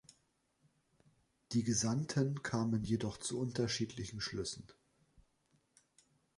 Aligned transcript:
Die 1.51 1.61
Gesandten 1.63 2.41
kamen 2.41 2.81
jedoch 2.83 3.17
zu 3.19 3.37
unterschiedlichen 3.39 4.19
Schlüssen. 4.19 4.63